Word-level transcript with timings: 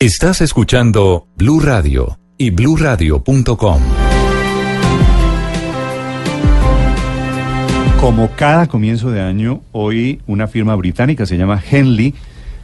Estás 0.00 0.40
escuchando 0.40 1.26
Blue 1.36 1.58
Radio 1.60 2.18
y 2.36 2.50
bluradio.com. 2.50 3.80
Como 8.00 8.30
cada 8.36 8.68
comienzo 8.68 9.10
de 9.10 9.20
año, 9.20 9.60
hoy 9.72 10.20
una 10.28 10.46
firma 10.46 10.76
británica 10.76 11.26
se 11.26 11.36
llama 11.36 11.60
Henley 11.68 12.14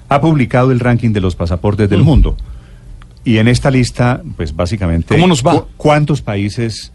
ha 0.08 0.20
publicado 0.20 0.70
el 0.70 0.78
ranking 0.78 1.10
de 1.12 1.20
los 1.20 1.34
pasaportes 1.34 1.90
del 1.90 2.02
mundo. 2.04 2.36
Y 3.24 3.38
en 3.38 3.48
esta 3.48 3.70
lista, 3.70 4.22
pues 4.36 4.54
básicamente, 4.54 5.14
¿Cómo 5.14 5.26
nos 5.26 5.42
va? 5.44 5.54
cu- 5.62 5.66
¿cuántos 5.76 6.22
países 6.22 6.92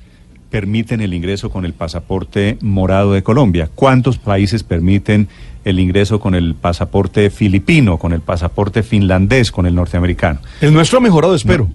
permiten 0.50 1.02
el 1.02 1.13
ingreso 1.13 1.50
con 1.50 1.65
el 1.65 1.73
pasaporte 1.73 2.57
morado 2.61 3.13
de 3.13 3.23
Colombia? 3.23 3.70
¿Cuántos 3.73 4.18
países 4.18 4.64
permiten 4.64 5.27
el 5.65 5.79
ingreso 5.79 6.20
con 6.20 6.36
el 6.36 6.55
pasaporte 6.55 7.29
filipino, 7.29 7.97
con 7.97 8.14
el 8.14 8.21
pasaporte 8.21 8.83
finlandés, 8.83 9.51
con 9.51 9.65
el 9.65 9.75
norteamericano? 9.75 10.39
El 10.61 10.73
nuestro 10.73 10.97
ha 10.97 11.01
mejorado, 11.01 11.36
espero. 11.36 11.70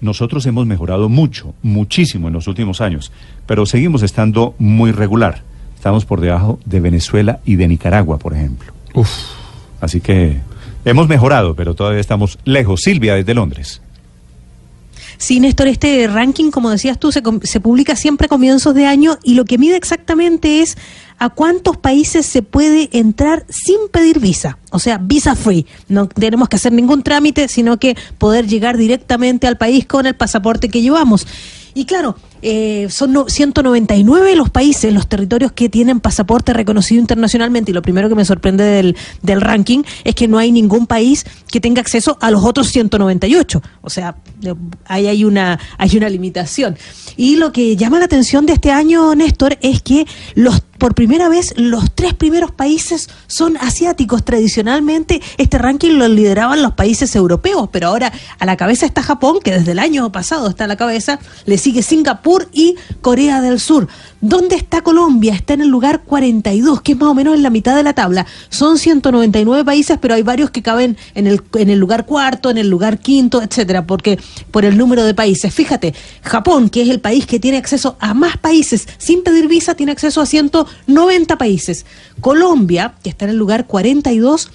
Nosotros 0.00 0.44
hemos 0.46 0.66
mejorado 0.66 1.08
mucho, 1.08 1.54
muchísimo 1.62 2.28
en 2.28 2.34
los 2.34 2.48
últimos 2.48 2.80
años, 2.80 3.12
pero 3.46 3.66
seguimos 3.66 4.02
estando 4.02 4.54
muy 4.58 4.90
regular. 4.90 5.42
Estamos 5.76 6.04
por 6.04 6.20
debajo 6.20 6.58
de 6.66 6.80
Venezuela 6.80 7.40
y 7.44 7.56
de 7.56 7.68
Nicaragua, 7.68 8.18
por 8.18 8.34
ejemplo. 8.34 8.72
Uf. 8.94 9.08
Así 9.80 10.00
que 10.00 10.40
hemos 10.84 11.08
mejorado, 11.08 11.54
pero 11.54 11.74
todavía 11.74 12.00
estamos 12.00 12.38
lejos. 12.44 12.82
Silvia, 12.82 13.14
desde 13.14 13.32
Londres. 13.32 13.80
Sí, 15.20 15.38
Néstor, 15.38 15.68
este 15.68 16.06
ranking, 16.06 16.50
como 16.50 16.70
decías 16.70 16.98
tú, 16.98 17.12
se, 17.12 17.22
se 17.42 17.60
publica 17.60 17.94
siempre 17.94 18.24
a 18.24 18.28
comienzos 18.28 18.74
de 18.74 18.86
año 18.86 19.18
y 19.22 19.34
lo 19.34 19.44
que 19.44 19.58
mide 19.58 19.76
exactamente 19.76 20.62
es 20.62 20.78
a 21.18 21.28
cuántos 21.28 21.76
países 21.76 22.24
se 22.24 22.40
puede 22.40 22.88
entrar 22.90 23.44
sin 23.50 23.76
pedir 23.92 24.18
visa, 24.18 24.56
o 24.70 24.78
sea, 24.78 24.96
visa 24.96 25.36
free. 25.36 25.66
No 25.88 26.08
tenemos 26.08 26.48
que 26.48 26.56
hacer 26.56 26.72
ningún 26.72 27.02
trámite, 27.02 27.48
sino 27.48 27.78
que 27.78 27.98
poder 28.16 28.46
llegar 28.46 28.78
directamente 28.78 29.46
al 29.46 29.58
país 29.58 29.84
con 29.84 30.06
el 30.06 30.16
pasaporte 30.16 30.70
que 30.70 30.80
llevamos. 30.80 31.26
Y 31.74 31.84
claro, 31.84 32.16
eh, 32.42 32.86
son 32.90 33.12
no- 33.12 33.28
199 33.28 34.36
los 34.36 34.50
países, 34.50 34.92
los 34.92 35.08
territorios 35.08 35.52
que 35.52 35.68
tienen 35.68 36.00
pasaporte 36.00 36.52
reconocido 36.52 37.00
internacionalmente. 37.00 37.70
Y 37.70 37.74
lo 37.74 37.82
primero 37.82 38.08
que 38.08 38.14
me 38.14 38.24
sorprende 38.24 38.64
del, 38.64 38.96
del 39.22 39.40
ranking 39.40 39.82
es 40.04 40.14
que 40.14 40.28
no 40.28 40.38
hay 40.38 40.52
ningún 40.52 40.86
país 40.86 41.24
que 41.50 41.60
tenga 41.60 41.80
acceso 41.80 42.16
a 42.20 42.30
los 42.30 42.44
otros 42.44 42.68
198. 42.68 43.62
O 43.82 43.90
sea, 43.90 44.16
ahí 44.86 45.06
hay 45.06 45.24
una, 45.24 45.58
hay 45.78 45.96
una 45.96 46.08
limitación. 46.08 46.76
Y 47.16 47.36
lo 47.36 47.52
que 47.52 47.76
llama 47.76 47.98
la 47.98 48.04
atención 48.06 48.46
de 48.46 48.54
este 48.54 48.70
año, 48.70 49.14
Néstor, 49.14 49.58
es 49.60 49.82
que 49.82 50.06
los 50.34 50.62
por 50.80 50.94
primera 50.94 51.28
vez 51.28 51.54
los 51.56 51.94
tres 51.94 52.14
primeros 52.14 52.50
países 52.50 53.08
son 53.28 53.56
asiáticos. 53.58 54.24
Tradicionalmente 54.24 55.22
este 55.36 55.58
ranking 55.58 55.90
lo 55.90 56.08
lideraban 56.08 56.62
los 56.62 56.72
países 56.72 57.14
europeos, 57.14 57.68
pero 57.70 57.88
ahora 57.88 58.12
a 58.38 58.46
la 58.46 58.56
cabeza 58.56 58.86
está 58.86 59.02
Japón, 59.02 59.38
que 59.44 59.52
desde 59.52 59.72
el 59.72 59.78
año 59.78 60.10
pasado 60.10 60.48
está 60.48 60.64
a 60.64 60.68
la 60.68 60.76
cabeza, 60.76 61.20
le 61.44 61.58
sigue 61.58 61.82
Singapur 61.82 62.48
y 62.52 62.76
Corea 63.02 63.42
del 63.42 63.60
Sur. 63.60 63.86
¿Dónde 64.22 64.56
está 64.56 64.82
Colombia? 64.82 65.34
Está 65.34 65.54
en 65.54 65.60
el 65.60 65.68
lugar 65.68 66.02
42, 66.02 66.80
que 66.82 66.92
es 66.92 66.98
más 66.98 67.10
o 67.10 67.14
menos 67.14 67.34
en 67.34 67.42
la 67.42 67.50
mitad 67.50 67.76
de 67.76 67.82
la 67.82 67.92
tabla. 67.92 68.26
Son 68.48 68.78
199 68.78 69.64
países, 69.64 69.98
pero 70.00 70.14
hay 70.14 70.22
varios 70.22 70.50
que 70.50 70.62
caben 70.62 70.96
en 71.14 71.26
el, 71.26 71.42
en 71.54 71.70
el 71.70 71.78
lugar 71.78 72.06
cuarto, 72.06 72.50
en 72.50 72.58
el 72.58 72.68
lugar 72.68 72.98
quinto, 72.98 73.42
etcétera, 73.42 73.86
porque 73.86 74.18
por 74.50 74.64
el 74.64 74.78
número 74.78 75.04
de 75.04 75.14
países. 75.14 75.52
Fíjate, 75.52 75.94
Japón, 76.22 76.70
que 76.70 76.82
es 76.82 76.88
el 76.88 77.00
país 77.00 77.26
que 77.26 77.38
tiene 77.38 77.58
acceso 77.58 77.96
a 78.00 78.14
más 78.14 78.38
países 78.38 78.88
sin 78.98 79.22
pedir 79.22 79.46
visa, 79.46 79.74
tiene 79.74 79.92
acceso 79.92 80.22
a 80.22 80.26
190 80.86 81.38
países. 81.38 81.86
Colombia, 82.20 82.94
que 83.02 83.10
está 83.10 83.24
en 83.24 83.32
el 83.32 83.36
lugar 83.36 83.66
42, 83.66 84.50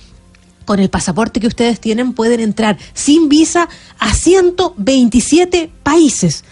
con 0.65 0.79
el 0.79 0.89
pasaporte 0.89 1.39
que 1.39 1.47
ustedes 1.47 1.79
tienen 1.79 2.13
pueden 2.13 2.39
entrar 2.39 2.77
sin 2.93 3.29
visa 3.29 3.69
a 3.99 4.13
127 4.13 5.69
países. 5.83 6.43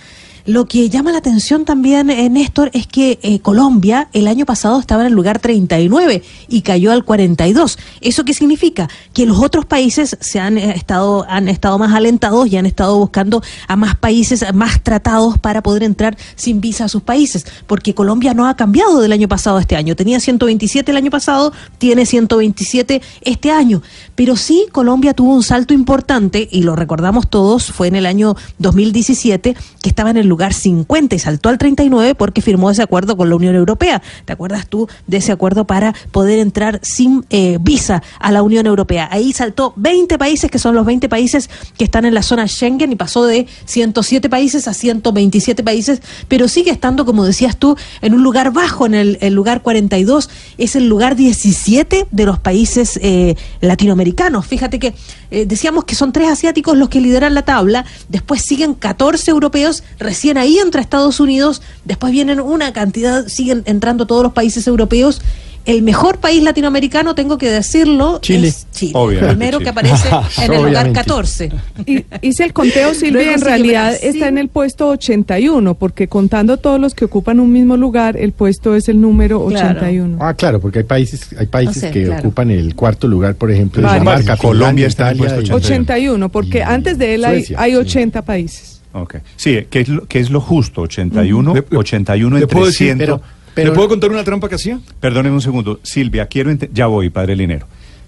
Lo 0.46 0.66
que 0.66 0.90
llama 0.90 1.14
la 1.14 1.20
atención 1.20 1.64
también, 1.64 2.10
eh, 2.10 2.30
Néstor, 2.30 2.70
es 2.74 2.86
que 2.86 3.18
eh, 3.22 3.40
Colombia 3.40 4.10
el 4.12 4.28
año 4.28 4.46
pasado 4.46 4.78
estaba 4.78 5.04
en 5.04 5.08
el 5.08 5.14
lugar 5.14 5.40
39 5.40 6.22
y 6.50 6.62
cayó 6.64 6.92
al 6.92 7.06
42. 7.06 7.78
¿Eso 8.02 8.26
qué 8.26 8.34
significa? 8.34 8.90
Que 9.14 9.26
los 9.26 9.40
otros 9.40 9.66
países 9.66 10.18
se 10.20 10.42
han 10.42 10.58
eh, 10.58 10.72
estado, 10.72 11.26
han 11.30 11.48
estado 11.48 11.80
más 11.80 11.94
alentados 11.94 12.50
y 12.50 12.58
han 12.58 12.66
estado 12.66 13.00
buscando 13.00 13.42
a 13.70 13.78
más 13.78 13.96
países, 13.96 14.44
más 14.54 14.84
tratados 14.84 15.38
para 15.38 15.64
poder 15.64 15.82
entrar 15.82 16.18
sin 16.36 16.60
visa 16.60 16.86
a 16.86 16.90
sus 16.90 17.04
países. 17.04 17.46
Porque 17.66 17.96
Colombia 17.96 18.34
no 18.34 18.46
ha 18.46 18.58
cambiado 18.58 19.00
del 19.00 19.14
año 19.14 19.30
pasado 19.30 19.56
a 19.56 19.62
este 19.62 19.78
año. 19.78 19.96
Tenía 19.96 20.20
127 20.20 20.92
el 20.92 20.98
año 20.98 21.10
pasado, 21.10 21.54
tiene 21.78 22.06
127 22.06 23.02
este 23.22 23.50
año. 23.50 23.82
Pero 24.16 24.36
sí, 24.36 24.66
Colombia 24.74 25.14
tuvo 25.14 25.36
un 25.36 25.44
salto 25.44 25.74
importante, 25.74 26.50
y 26.52 26.64
lo 26.64 26.76
recordamos 26.76 27.30
todos, 27.30 27.72
fue 27.72 27.88
en 27.88 27.96
el 27.96 28.06
año 28.06 28.36
2017, 28.60 29.56
que 29.82 29.90
estaba 29.90 30.10
en 30.10 30.18
el 30.18 30.33
lugar 30.34 30.52
50 30.52 31.16
y 31.16 31.20
saltó 31.20 31.50
al 31.50 31.60
39 31.60 32.16
porque 32.16 32.42
firmó 32.42 32.72
ese 32.72 32.82
acuerdo 32.82 33.16
con 33.16 33.30
la 33.30 33.36
Unión 33.36 33.54
Europea. 33.54 34.02
¿Te 34.26 34.34
acuerdas 34.34 34.68
tú 34.68 34.88
de 35.06 35.18
ese 35.18 35.32
acuerdo 35.32 35.68
para 35.68 35.94
poder 36.12 36.40
entrar 36.40 36.80
sin 36.82 37.24
eh, 37.30 37.60
visa 37.62 38.02
a 38.20 38.32
la 38.32 38.42
Unión 38.42 38.66
Europea? 38.66 39.08
Ahí 39.12 39.32
saltó 39.32 39.74
20 39.76 40.18
países, 40.18 40.50
que 40.50 40.58
son 40.58 40.74
los 40.74 40.88
20 40.88 41.08
países 41.08 41.52
que 41.78 41.84
están 41.84 42.06
en 42.06 42.16
la 42.16 42.24
zona 42.24 42.48
Schengen, 42.48 42.92
y 42.92 42.96
pasó 42.96 43.26
de 43.26 43.46
107 43.66 44.28
países 44.28 44.68
a 44.68 44.74
127 44.74 45.64
países, 45.64 46.02
pero 46.28 46.48
sigue 46.48 46.72
estando, 46.72 47.06
como 47.06 47.26
decías 47.26 47.58
tú, 47.58 47.78
en 48.02 48.16
un 48.16 48.24
lugar 48.24 48.52
bajo, 48.52 48.88
en 48.88 48.96
el, 48.96 49.18
el 49.22 49.36
lugar 49.36 49.62
42, 49.62 50.32
es 50.58 50.76
el 50.76 50.88
lugar 50.88 51.16
17 51.16 52.08
de 52.10 52.26
los 52.26 52.40
países 52.40 53.00
eh, 53.02 53.36
latinoamericanos. 53.62 54.48
Fíjate 54.48 54.80
que 54.80 54.96
eh, 55.32 55.46
decíamos 55.46 55.86
que 55.86 55.96
son 55.96 56.12
tres 56.12 56.30
asiáticos 56.30 56.78
los 56.78 56.90
que 56.90 57.02
lideran 57.02 57.34
la 57.34 57.44
tabla, 57.44 57.86
después 58.10 58.42
siguen 58.42 58.74
14 58.74 59.32
europeos, 59.32 59.84
recién 60.00 60.23
ahí 60.32 60.58
entra 60.58 60.82
Estados 60.82 61.20
Unidos, 61.20 61.62
después 61.86 62.12
vienen 62.12 62.40
una 62.40 62.74
cantidad, 62.74 63.28
siguen 63.28 63.64
entrando 63.66 64.06
todos 64.08 64.24
los 64.24 64.34
países 64.34 64.66
europeos. 64.68 65.22
El 65.66 65.82
mejor 65.82 66.18
país 66.18 66.44
latinoamericano, 66.44 67.16
tengo 67.16 67.38
que 67.38 67.50
decirlo, 67.50 68.20
Chile. 68.22 68.50
es 68.50 68.68
Chile. 68.74 68.92
Obviamente, 68.96 69.28
Primero 69.30 69.58
Chile. 69.60 69.64
que 69.64 69.70
aparece 69.70 70.10
en 70.44 70.52
el 70.52 70.58
lugar 70.58 70.88
Obviamente. 70.88 71.00
14. 71.00 71.52
Y- 71.86 72.06
Hice 72.22 72.44
el 72.44 72.52
conteo, 72.52 72.94
Silvia, 72.94 73.12
Luego 73.14 73.32
en 73.32 73.40
realidad 73.42 73.94
está 74.02 74.28
en 74.28 74.38
el 74.40 74.50
puesto 74.50 74.90
81, 74.90 75.76
porque 75.76 76.10
contando 76.10 76.58
todos 76.58 76.82
los 76.82 76.94
que 76.94 77.06
ocupan 77.06 77.40
un 77.40 77.54
mismo 77.54 77.78
lugar, 77.78 78.18
el 78.18 78.34
puesto 78.34 78.76
es 78.76 78.90
el 78.90 79.00
número 79.00 79.46
Claro. 79.48 79.78
81. 79.80 80.18
Ah, 80.20 80.34
claro, 80.34 80.60
porque 80.60 80.80
hay 80.80 80.84
países, 80.84 81.30
hay 81.40 81.46
países 81.48 81.78
O 81.78 81.80
sea, 81.80 81.92
que 81.92 82.04
claro. 82.08 82.20
ocupan 82.20 82.52
el 82.52 82.76
cuarto 82.76 83.08
lugar, 83.08 83.36
por 83.36 83.50
ejemplo, 83.50 83.82
Varios. 83.84 84.02
Dinamarca, 84.02 84.36
Colombia 84.36 84.60
Finlandia, 84.66 84.88
está 84.88 85.06
en 85.06 85.12
el 85.12 85.18
puesto 85.18 85.42
y- 85.44 85.52
81, 85.54 86.28
porque 86.28 86.58
y 86.58 86.62
antes 86.62 86.98
de 86.98 87.14
él 87.16 87.24
hay, 87.24 87.38
Suecia, 87.38 87.58
hay 87.62 87.72
sí. 87.72 87.78
80 87.78 88.22
países. 88.24 88.73
Ok. 88.94 89.16
Sí, 89.36 89.66
¿qué 89.70 89.82
es 89.82 89.90
lo, 89.90 90.06
qué 90.08 90.20
es 90.20 90.30
lo 90.30 90.40
justo? 90.40 90.82
81, 90.82 91.54
Le- 91.56 91.66
le- 91.70 91.78
81 91.78 92.36
le 92.38 92.44
entre 92.44 92.54
puedo 92.54 92.68
decir, 92.68 92.88
100. 92.88 92.98
pero- 93.00 93.22
¿Le 93.56 93.72
puedo 93.72 93.88
contar 93.90 94.10
una 94.12 94.24
trampa 94.24 94.50
que 94.50 94.56
hacía? 94.56 94.80
Perdóneme 95.00 95.36
un 95.36 95.42
segundo. 95.42 95.80
Silvia, 95.84 96.26
quiero 96.28 96.50
ente- 96.52 96.70
ya 96.74 96.88
voy, 96.88 97.10
padre 97.12 97.36
Linero. 97.36 97.68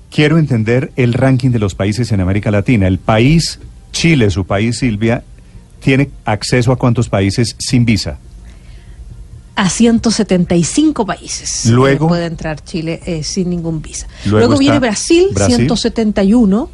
Quiero 0.10 0.38
entender 0.40 0.92
el 0.96 1.14
ranking 1.14 1.50
de 1.52 1.60
los 1.60 1.76
países 1.76 2.12
en 2.12 2.20
América 2.22 2.50
Latina. 2.52 2.88
El 2.88 2.98
país, 3.00 3.60
Chile, 3.92 4.30
su 4.32 4.46
país, 4.46 4.78
Silvia, 4.80 5.24
tiene 5.82 6.10
acceso 6.26 6.72
a 6.72 6.78
cuántos 6.78 7.10
países 7.10 7.56
sin 7.60 7.86
visa. 7.86 8.18
a 9.58 9.70
175 9.70 11.06
países. 11.06 11.68
Luego- 11.68 12.08
Eh, 12.08 12.10
puede 12.10 12.26
entrar 12.26 12.62
Chile 12.62 13.00
eh, 13.06 13.24
sin 13.24 13.50
ningún 13.50 13.82
visa. 13.82 14.06
Luego 14.26 14.40
Luego, 14.40 14.54
está 14.56 14.60
viene 14.60 14.80
Brasil, 14.80 15.28
Brasil. 15.32 15.56
171. 15.56 16.70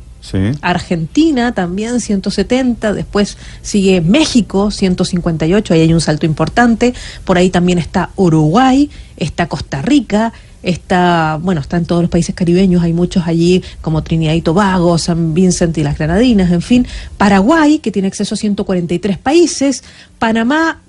Argentina 0.61 1.53
también 1.53 1.99
170, 1.99 2.93
después 2.93 3.37
sigue 3.61 4.01
México 4.01 4.71
158, 4.71 5.73
ahí 5.73 5.81
hay 5.81 5.93
un 5.93 6.01
salto 6.01 6.25
importante, 6.25 6.93
por 7.25 7.37
ahí 7.37 7.49
también 7.49 7.79
está 7.79 8.11
Uruguay, 8.15 8.89
está 9.17 9.47
Costa 9.47 9.81
Rica, 9.81 10.31
está, 10.63 11.39
bueno, 11.41 11.61
están 11.61 11.85
todos 11.85 12.03
los 12.03 12.11
países 12.11 12.35
caribeños, 12.35 12.83
hay 12.83 12.93
muchos 12.93 13.27
allí 13.27 13.63
como 13.81 14.03
Trinidad 14.03 14.33
y 14.33 14.41
Tobago, 14.41 14.97
San 14.97 15.33
Vincent 15.33 15.77
y 15.77 15.83
las 15.83 15.97
Granadinas, 15.97 16.51
en 16.51 16.61
fin, 16.61 16.87
Paraguay, 17.17 17.79
que 17.79 17.91
tiene 17.91 18.07
acceso 18.07 18.35
a 18.35 18.37
143 18.37 19.17
países, 19.17 19.83
Panamá 20.19 20.81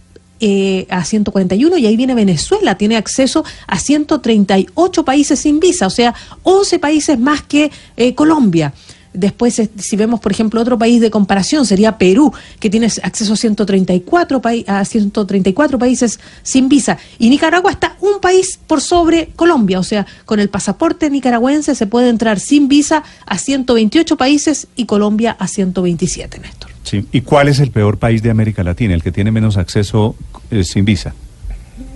eh, 0.44 0.88
a 0.90 1.04
141 1.04 1.78
y 1.78 1.86
ahí 1.86 1.96
viene 1.96 2.14
Venezuela, 2.14 2.76
tiene 2.76 2.96
acceso 2.96 3.44
a 3.66 3.78
138 3.78 5.04
países 5.04 5.38
sin 5.38 5.60
visa, 5.60 5.86
o 5.86 5.90
sea, 5.90 6.14
11 6.42 6.78
países 6.80 7.18
más 7.18 7.42
que 7.42 7.70
eh, 7.96 8.14
Colombia. 8.14 8.74
Después, 9.14 9.60
si 9.76 9.96
vemos, 9.96 10.20
por 10.20 10.32
ejemplo, 10.32 10.60
otro 10.60 10.78
país 10.78 11.00
de 11.00 11.10
comparación, 11.10 11.66
sería 11.66 11.98
Perú, 11.98 12.32
que 12.58 12.70
tiene 12.70 12.86
acceso 12.86 13.34
a 13.34 13.36
134, 13.36 14.40
pai- 14.40 14.64
a 14.66 14.84
134 14.84 15.78
países 15.78 16.18
sin 16.42 16.68
visa. 16.68 16.96
Y 17.18 17.28
Nicaragua 17.28 17.70
está 17.70 17.96
un 18.00 18.20
país 18.20 18.58
por 18.66 18.80
sobre 18.80 19.28
Colombia, 19.36 19.78
o 19.78 19.82
sea, 19.82 20.06
con 20.24 20.40
el 20.40 20.48
pasaporte 20.48 21.10
nicaragüense 21.10 21.74
se 21.74 21.86
puede 21.86 22.08
entrar 22.08 22.40
sin 22.40 22.68
visa 22.68 23.02
a 23.26 23.36
128 23.38 24.16
países 24.16 24.66
y 24.76 24.86
Colombia 24.86 25.36
a 25.38 25.46
127, 25.46 26.38
Néstor. 26.38 26.70
Sí. 26.84 27.06
¿Y 27.12 27.20
cuál 27.20 27.48
es 27.48 27.60
el 27.60 27.70
peor 27.70 27.98
país 27.98 28.22
de 28.22 28.30
América 28.30 28.64
Latina, 28.64 28.94
el 28.94 29.02
que 29.02 29.12
tiene 29.12 29.30
menos 29.30 29.56
acceso 29.56 30.16
eh, 30.50 30.64
sin 30.64 30.84
visa? 30.84 31.14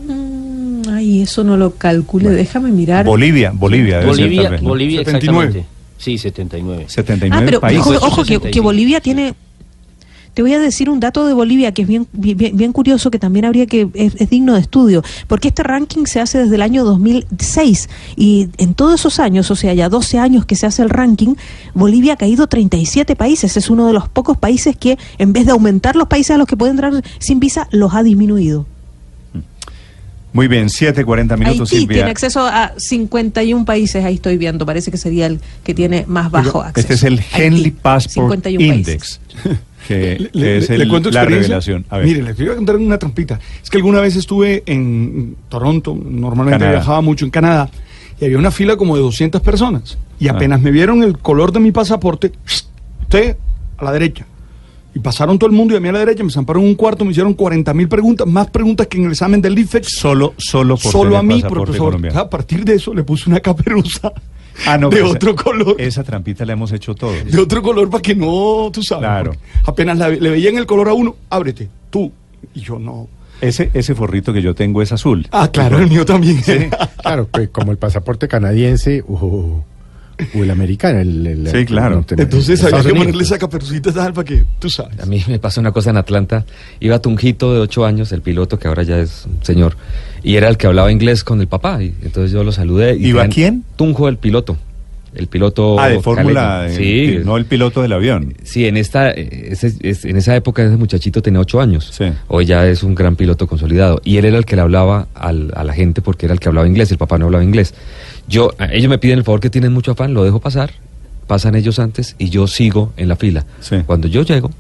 Mm, 0.07 0.83
Ay, 0.91 1.23
eso 1.23 1.45
no 1.45 1.57
lo 1.57 1.75
calcule, 1.75 2.31
déjame 2.31 2.71
mirar. 2.71 3.05
Bolivia, 3.05 3.51
Bolivia. 3.53 3.99
debe 4.01 4.15
ser, 4.15 4.23
Bolivia, 4.25 4.43
tal 4.43 4.53
vez, 4.53 4.63
¿no? 4.63 4.69
Bolivia 4.69 4.99
79. 5.01 5.45
exactamente. 5.49 5.75
Sí, 5.98 6.19
79. 6.19 6.84
79 6.88 7.37
Ah, 7.43 7.44
pero 7.46 7.60
países. 7.60 7.87
ojo, 7.87 8.06
ojo 8.06 8.22
que, 8.22 8.34
65. 8.34 8.50
que 8.52 8.60
Bolivia 8.60 9.00
tiene. 9.00 9.34
Te 10.34 10.43
voy 10.43 10.52
a 10.52 10.58
decir 10.60 10.90
un 10.90 11.00
dato 11.00 11.26
de 11.26 11.32
Bolivia 11.32 11.72
que 11.72 11.81
es 11.81 11.88
bien, 11.88 12.06
bien, 12.12 12.37
bien 12.54 12.72
curioso, 12.75 13.10
que 13.10 13.19
también 13.19 13.46
habría 13.46 13.64
que. 13.64 13.88
Es, 13.94 14.16
es 14.16 14.28
digno 14.28 14.52
de 14.52 14.60
estudio, 14.60 15.02
porque 15.28 15.48
este 15.48 15.62
ranking 15.62 16.04
se 16.04 16.20
hace 16.20 16.37
desde 16.37 16.56
el 16.56 16.60
año 16.60 16.84
2006 16.84 17.88
y 18.16 18.50
en 18.58 18.75
todos 18.75 19.00
esos 19.00 19.19
años, 19.19 19.50
o 19.50 19.56
sea, 19.56 19.72
ya 19.72 19.88
12 19.88 20.19
años 20.19 20.44
que 20.44 20.54
se 20.54 20.66
hace 20.66 20.82
el 20.82 20.90
ranking, 20.90 21.37
Bolivia 21.72 22.12
ha 22.12 22.16
caído 22.16 22.46
37 22.48 23.16
países. 23.16 23.56
Es 23.56 23.70
uno 23.70 23.87
de 23.87 23.94
los 23.94 24.10
pocos 24.10 24.37
países 24.37 24.76
que, 24.76 24.98
en 25.16 25.32
vez 25.32 25.46
de 25.46 25.52
aumentar 25.52 25.96
los 25.96 26.06
países 26.08 26.32
a 26.32 26.38
los 26.38 26.46
que 26.46 26.56
pueden 26.58 26.75
entrar 26.75 27.02
sin 27.19 27.40
visa, 27.40 27.66
los 27.70 27.94
ha 27.94 28.02
disminuido. 28.02 28.66
Muy 30.32 30.49
bien, 30.49 30.67
7.40 30.69 31.38
minutos, 31.38 31.70
Haití 31.73 31.81
Silvia. 31.81 31.94
tiene 31.96 32.11
acceso 32.11 32.46
a 32.46 32.73
51 32.76 33.64
países, 33.64 34.05
ahí 34.05 34.17
estoy 34.17 34.37
viendo, 34.37 34.67
parece 34.67 34.90
que 34.90 34.99
sería 34.99 35.26
el 35.26 35.40
que 35.64 35.73
tiene 35.73 36.05
más 36.06 36.31
bajo 36.31 36.61
acceso. 36.62 36.81
Este 36.81 36.94
es 36.94 37.02
el 37.05 37.20
Henley 37.32 37.64
Haití, 37.64 37.70
Passport 37.70 38.26
51 38.44 38.62
Index, 38.75 39.19
países. 39.43 39.61
que, 39.88 39.94
que 39.94 40.28
Le, 40.32 40.58
es 40.58 40.69
le- 40.69 40.75
el- 40.75 40.81
le 40.82 40.88
cuento 40.88 41.11
la 41.11 41.25
revelación. 41.25 41.87
A 41.88 41.99
ver. 41.99 42.06
Mire, 42.06 42.23
les 42.23 42.37
voy 42.37 42.49
a 42.50 42.55
contar 42.56 42.76
una 42.76 42.99
trampita. 42.99 43.40
Es 43.62 43.70
que 43.70 43.78
alguna 43.78 44.00
vez 44.02 44.14
estuve 44.17 44.62
en 44.67 45.37
Toronto, 45.49 45.94
normalmente 45.99 46.58
Canadá. 46.58 46.79
viajaba 46.79 47.00
mucho 47.00 47.25
en 47.25 47.31
Canadá, 47.31 47.70
y 48.20 48.25
había 48.26 48.37
una 48.38 48.50
fila 48.50 48.76
como 48.76 48.94
de 48.96 49.02
200 49.02 49.40
personas. 49.40 49.96
Y 50.19 50.29
Ah. 50.29 50.32
apenas 50.32 50.61
me 50.61 50.70
vieron 50.70 51.02
el 51.02 51.17
color 51.19 51.50
de 51.52 51.61
mi 51.61 51.72
pasaporte, 51.72 52.32
usted 53.00 53.37
a 53.79 53.84
la 53.84 53.93
derecha. 53.93 54.26
Y 54.96 54.98
pasaron 55.00 55.38
todo 55.38 55.50
el 55.50 55.54
mundo 55.54 55.75
y 55.75 55.76
a 55.76 55.81
mí 55.81 55.88
a 55.88 55.93
la 55.93 55.98
derecha, 55.98 56.25
me 56.25 56.31
zamparon 56.32 56.64
un 56.64 56.75
cuarto, 56.75 57.04
me 57.04 57.10
hicieron 57.10 57.34
40 57.34 57.75
mil 57.75 57.87
preguntas, 57.87 58.26
más 58.26 58.48
preguntas 58.48 58.87
que 58.87 58.96
en 58.96 59.04
el 59.04 59.10
examen 59.10 59.43
del 59.43 59.58
IFEX. 59.58 59.88
Solo, 59.98 60.32
solo 60.38 60.78
por 60.78 60.90
Solo 60.90 61.19
a 61.19 61.22
mí, 61.22 61.43
profesor. 61.43 61.84
colombiano. 61.88 62.19
A 62.19 62.31
partir 62.31 62.64
de 62.64 62.76
eso 62.76 62.94
le 62.94 63.02
puse 63.04 63.28
una 63.28 63.40
caperuza 63.40 64.10
Ah, 64.66 64.78
no, 64.78 64.88
de 64.90 65.02
pues, 65.02 65.12
otro 65.16 65.37
color. 65.37 65.76
Esa 65.78 66.02
trampita 66.02 66.46
la 66.46 66.54
hemos 66.54 66.72
hecho 66.72 66.94
todos. 66.94 67.26
de 67.31 67.38
otro 67.38 67.60
color 67.60 67.90
para 67.90 68.00
que 68.00 68.14
no, 68.14 68.70
tú 68.72 68.82
sabes. 68.82 69.02
Claro. 69.02 69.32
Apenas 69.66 69.98
la- 69.98 70.08
le 70.08 70.31
veían 70.31 70.56
el 70.56 70.64
color 70.64 70.88
a 70.88 70.94
uno, 70.94 71.14
ábrete, 71.28 71.69
tú. 71.90 72.10
Y 72.54 72.60
yo 72.60 72.78
no. 72.78 73.06
Ese, 73.43 73.70
ese 73.75 73.94
forrito 73.94 74.32
que 74.32 74.40
yo 74.40 74.54
tengo 74.54 74.81
es 74.81 74.93
azul. 74.93 75.28
Ah, 75.31 75.48
claro, 75.52 75.78
el 75.78 75.90
mío 75.90 76.06
también. 76.06 76.43
Sí. 76.43 76.52
Claro, 77.02 77.28
pues 77.31 77.50
como 77.50 77.70
el 77.70 77.76
pasaporte 77.76 78.26
canadiense 78.28 79.04
o, 79.06 79.62
o 80.35 80.43
el 80.43 80.51
americano. 80.51 80.99
El, 81.01 81.27
el- 81.27 81.47
Sí, 81.51 81.65
claro. 81.65 82.05
Entonces 82.09 82.63
había 82.65 82.83
que 82.83 82.89
ponerle 82.99 83.23
esa 83.23 83.39
caperucita 83.39 83.93
tal 83.93 84.13
para 84.13 84.25
que 84.25 84.45
tú 84.59 84.69
sabes. 84.71 84.99
A 85.01 85.07
mí 85.07 85.23
me 85.29 85.39
pasó 85.39 85.61
una 85.61 85.73
cosa 85.73 85.91
en 85.91 85.97
Atlanta. 85.97 86.45
Iba 86.81 86.99
Tunjito 87.01 87.53
de 87.55 87.61
8 87.61 87.85
años, 87.87 88.13
el 88.13 88.23
piloto 88.23 88.59
que 88.59 88.69
ahora 88.69 88.83
ya 88.83 88.99
es 88.99 89.27
un 89.27 89.45
señor, 89.45 89.77
y 90.23 90.37
era 90.37 90.49
el 90.49 90.57
que 90.57 90.67
hablaba 90.67 90.91
inglés 90.91 91.23
con 91.25 91.41
el 91.41 91.49
papá. 91.49 91.83
Y 91.83 91.95
entonces 92.03 92.33
yo 92.33 92.43
lo 92.45 92.53
saludé. 92.53 92.97
Y 92.97 93.09
¿Iba 93.09 93.27
quién? 93.29 93.65
Tunjo, 93.77 94.09
el 94.09 94.17
piloto. 94.17 94.57
El 95.17 95.27
piloto. 95.29 95.81
ah, 95.81 95.89
de 95.89 96.01
fórmula, 96.01 96.67
eh, 96.69 96.77
Sí, 96.77 97.19
no 97.25 97.37
el 97.37 97.47
piloto 97.47 97.83
del 97.83 97.93
avión. 97.93 98.35
Sí, 98.45 98.67
en 98.67 98.77
esta, 98.77 99.11
eh, 99.11 99.49
ese- 99.53 99.75
es- 99.81 100.05
en 100.05 100.17
esa 100.17 100.37
época 100.37 100.63
ese 100.63 100.77
muchachito 100.77 101.23
tenía 101.23 101.41
ocho 101.41 101.61
años. 101.61 101.89
Sí. 101.93 102.05
Hoy 102.29 102.45
ya 102.47 102.67
es 102.67 102.83
un 102.83 102.95
gran 102.95 103.17
piloto 103.17 103.47
consolidado. 103.47 104.01
Y 104.05 104.19
él 104.19 104.27
era 104.27 104.39
el 104.39 104.45
que 104.45 104.57
le 104.57 104.63
hablaba 104.63 105.09
al- 105.15 105.53
a 105.57 105.65
la 105.65 105.73
gente 105.73 106.03
porque 106.03 106.27
era 106.27 106.35
el 106.35 106.41
que 106.41 106.49
hablaba 106.49 106.67
inglés. 106.69 106.91
El 106.93 106.99
papá 106.99 107.19
no 107.19 107.25
hablaba 107.27 107.43
inglés. 107.43 107.75
Yo, 108.29 108.51
ellos 108.71 108.89
me 108.91 108.99
piden 108.99 109.19
el 109.19 109.25
favor 109.25 109.41
que 109.41 109.51
tienen 109.51 109.73
mucho 109.73 109.93
afán, 109.93 110.13
lo 110.15 110.23
dejo 110.25 110.41
pasar. 110.41 110.71
Pasan 111.27 111.55
ellos 111.57 111.79
antes 111.79 112.15
y 112.19 112.31
yo 112.31 112.47
sigo 112.47 112.93
en 112.97 113.09
la 113.09 113.17
fila. 113.17 113.45
Sí. 113.61 113.77
Cuando 113.87 114.07
yo 114.09 114.23
llego, 114.23 114.51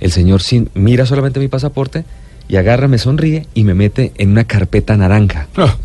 el 0.00 0.10
señor 0.10 0.42
sin, 0.42 0.70
mira 0.74 1.06
solamente 1.06 1.38
mi 1.40 1.48
pasaporte 1.48 2.04
y 2.48 2.56
agarra, 2.56 2.88
me 2.88 2.98
sonríe 2.98 3.46
y 3.54 3.64
me 3.64 3.74
mete 3.74 4.12
en 4.18 4.30
una 4.30 4.44
carpeta 4.44 4.96
naranja. 4.96 5.46
Ah, 5.56 5.76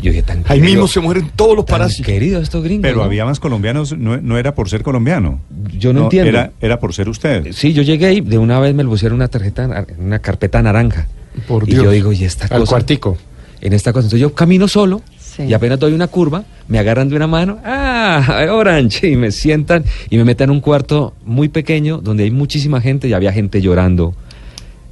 yo 0.00 0.10
dije, 0.10 0.22
tan 0.22 0.38
ahí 0.38 0.58
querido, 0.60 0.64
mismo 0.66 0.88
se 0.88 1.00
mueren 1.00 1.30
todos 1.36 1.56
los 1.56 1.64
parásitos. 1.64 2.06
querido 2.06 2.40
estos 2.40 2.62
gringos. 2.62 2.82
Pero 2.82 2.98
¿no? 2.98 3.02
había 3.04 3.24
más 3.24 3.40
colombianos, 3.40 3.96
no, 3.96 4.16
no 4.20 4.38
era 4.38 4.54
por 4.54 4.68
ser 4.68 4.82
colombiano. 4.82 5.40
Yo 5.78 5.92
no 5.92 6.04
entiendo. 6.04 6.28
Era, 6.28 6.52
era 6.60 6.78
por 6.80 6.94
ser 6.94 7.08
usted. 7.08 7.52
Sí, 7.52 7.72
yo 7.72 7.82
llegué 7.82 8.14
y 8.14 8.20
de 8.20 8.38
una 8.38 8.58
vez 8.60 8.74
me 8.74 8.82
lo 8.84 8.90
pusieron 8.90 9.16
una 9.16 9.28
tarjeta, 9.28 9.86
una 9.98 10.18
carpeta 10.20 10.62
naranja. 10.62 11.06
Por 11.46 11.64
y 11.68 11.72
Dios. 11.72 11.84
yo 11.84 11.90
digo, 11.90 12.12
¿y 12.12 12.24
esta 12.24 12.44
Al 12.46 12.60
cosa? 12.60 12.70
cuartico. 12.70 13.16
En 13.60 13.72
esta 13.72 13.92
cosa. 13.92 14.06
Entonces 14.06 14.20
yo 14.20 14.34
camino 14.34 14.66
solo 14.68 15.02
Sí. 15.18 15.44
y 15.44 15.52
apenas 15.54 15.78
doy 15.78 15.92
una 15.92 16.08
curva, 16.08 16.42
me 16.66 16.80
agarran 16.80 17.08
de 17.08 17.14
una 17.14 17.28
mano, 17.28 17.58
¡ah! 17.64 18.46
Orange, 18.50 19.10
y 19.10 19.16
me 19.16 19.30
sientan 19.30 19.84
y 20.10 20.16
me 20.16 20.24
meten 20.24 20.46
en 20.50 20.56
un 20.56 20.60
cuarto 20.60 21.14
muy 21.24 21.48
pequeño 21.48 21.98
donde 21.98 22.24
hay 22.24 22.32
muchísima 22.32 22.80
gente 22.80 23.06
y 23.06 23.12
había 23.12 23.32
gente 23.32 23.62
llorando, 23.62 24.12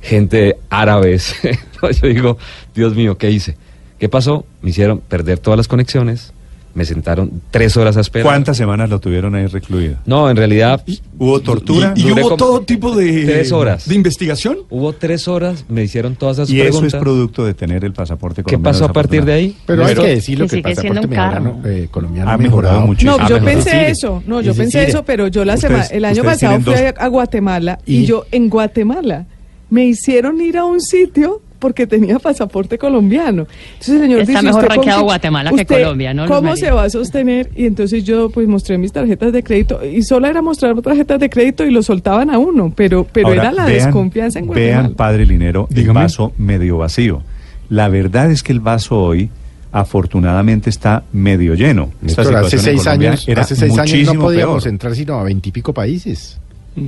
gente 0.00 0.56
árabes. 0.70 1.34
yo 2.02 2.08
digo, 2.08 2.38
Dios 2.74 2.94
mío, 2.94 3.18
¿qué 3.18 3.30
hice? 3.32 3.56
¿Qué 3.98 4.08
pasó? 4.08 4.44
Me 4.62 4.70
hicieron 4.70 5.00
perder 5.00 5.38
todas 5.38 5.56
las 5.56 5.68
conexiones, 5.68 6.32
me 6.74 6.84
sentaron 6.84 7.42
tres 7.50 7.76
horas 7.76 7.96
a 7.96 8.00
esperar. 8.00 8.24
¿Cuántas 8.26 8.56
semanas 8.56 8.88
lo 8.88 9.00
tuvieron 9.00 9.34
ahí 9.34 9.46
recluido? 9.46 9.96
No, 10.06 10.30
en 10.30 10.36
realidad 10.36 10.84
¿Hubo 11.18 11.40
tortura? 11.40 11.92
Y, 11.96 12.02
y 12.06 12.12
hubo 12.12 12.20
como 12.20 12.36
todo 12.36 12.60
tipo 12.60 12.94
de, 12.94 13.24
tres 13.24 13.50
horas. 13.50 13.88
de 13.88 13.96
investigación. 13.96 14.58
hubo 14.70 14.92
tres 14.92 15.26
horas, 15.26 15.64
me 15.68 15.82
hicieron 15.82 16.14
todas 16.14 16.36
esas 16.38 16.50
Y 16.50 16.60
eso 16.60 16.68
preguntas. 16.78 16.94
es 16.94 17.00
producto 17.00 17.44
de 17.44 17.54
tener 17.54 17.84
el 17.84 17.92
pasaporte 17.92 18.42
¿Qué 18.42 18.52
colombiano. 18.52 18.72
pasó 18.72 18.84
a 18.84 18.92
partir 18.92 19.24
de 19.24 19.32
ahí? 19.32 19.56
Pero 19.66 19.84
hay 19.84 19.96
que 19.96 20.06
decirlo 20.06 20.46
Que 20.46 20.62
que, 20.62 20.70
el 20.70 20.76
pasaporte 20.76 21.84
eh, 21.84 21.88
colombiano 21.90 22.30
Ha 22.30 22.36
mejorado 22.38 22.82
muchísimo. 22.86 23.18
No, 23.18 23.28
yo 23.28 23.44
pensé 23.44 23.90
eso, 23.90 24.22
no, 24.28 24.40
yo 24.40 24.52
es 24.52 24.56
pensé 24.58 24.84
eso, 24.84 25.04
pero 25.04 25.26
yo 25.26 25.44
la 25.44 25.54
ustedes- 25.54 25.86
sema- 25.88 25.96
el 25.96 26.04
año 26.04 26.22
pasado 26.22 26.60
fui 26.60 26.74
dos- 26.74 26.80
a, 26.96 27.04
a 27.04 27.08
Guatemala 27.08 27.80
y, 27.84 27.96
Y- 28.02 28.06
yo 28.06 28.24
en 28.30 28.48
Guatemala 28.48 29.26
me 29.70 29.84
hicieron 29.86 30.40
ir 30.40 30.56
a 30.58 30.64
un 30.64 30.80
sitio 30.80 31.42
porque 31.58 31.86
tenía 31.86 32.18
pasaporte 32.18 32.78
colombiano. 32.78 33.46
Entonces 33.72 33.94
el 33.94 34.00
señor 34.02 34.20
Está 34.20 34.32
dice, 34.32 34.42
mejor 34.44 34.60
¿usted 34.62 34.68
con 34.68 34.76
rankeado 34.76 35.02
Guatemala 35.04 35.50
que 35.52 35.66
Colombia, 35.66 36.14
¿no, 36.14 36.26
¿Cómo 36.26 36.56
se 36.56 36.70
va 36.70 36.84
a 36.84 36.90
sostener? 36.90 37.50
Y 37.56 37.66
entonces 37.66 38.04
yo 38.04 38.30
pues 38.30 38.46
mostré 38.48 38.78
mis 38.78 38.92
tarjetas 38.92 39.32
de 39.32 39.42
crédito 39.42 39.84
y 39.84 40.02
solo 40.02 40.26
era 40.28 40.40
mostrar 40.42 40.80
tarjetas 40.80 41.18
de 41.20 41.28
crédito 41.30 41.64
y 41.64 41.70
lo 41.70 41.82
soltaban 41.82 42.30
a 42.30 42.38
uno, 42.38 42.72
pero 42.74 43.06
pero 43.12 43.28
Ahora, 43.28 43.42
era 43.42 43.52
la 43.52 43.64
vean- 43.66 43.84
desconfianza 43.86 44.38
en 44.38 44.46
Guatemala. 44.46 44.82
Vean, 44.82 44.94
padre 44.94 45.26
Linero, 45.26 45.66
el 45.70 45.74
Dígame. 45.76 46.00
vaso 46.00 46.32
medio 46.38 46.78
vacío. 46.78 47.22
La 47.68 47.88
verdad 47.88 48.30
es 48.30 48.42
que 48.42 48.52
el 48.52 48.60
vaso 48.60 48.96
hoy, 48.98 49.28
afortunadamente, 49.72 50.70
está 50.70 51.02
medio 51.12 51.54
lleno. 51.54 51.90
Esta 52.04 52.22
Néstor, 52.22 52.36
hace 52.44 52.58
seis 52.58 52.86
años, 52.86 53.26
era 53.28 53.42
hace 53.42 53.56
seis 53.56 53.76
años 53.78 54.14
no 54.14 54.20
podíamos 54.22 54.62
peor. 54.64 54.72
entrar 54.72 54.94
sino 54.94 55.14
a 55.18 55.24
veintipico 55.24 55.72
países. 55.72 56.38